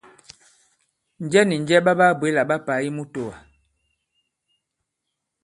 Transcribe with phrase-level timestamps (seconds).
[1.23, 3.35] Njɛ nì njɛ ɓa ɓaa-bwě là ɓa pà i mutōwà?